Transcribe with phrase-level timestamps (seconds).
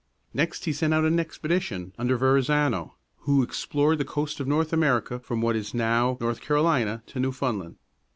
[0.33, 4.39] Next, he sent out an expedition under Verrazano (ver rah tsah´no), who explored the coast
[4.39, 7.75] of North America from what is now North Car o li´na to Newfoundland.